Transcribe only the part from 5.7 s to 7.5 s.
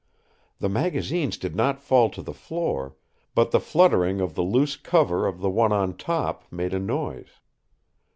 on top made a noise.